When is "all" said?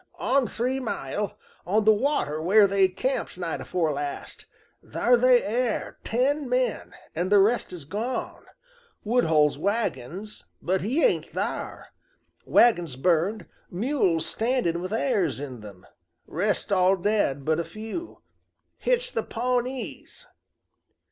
16.71-16.95